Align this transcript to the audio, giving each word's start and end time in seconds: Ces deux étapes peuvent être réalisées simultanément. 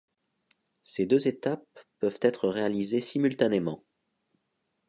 Ces 0.81 1.05
deux 1.05 1.27
étapes 1.27 1.67
peuvent 1.99 2.17
être 2.23 2.49
réalisées 2.49 3.01
simultanément. 3.01 3.83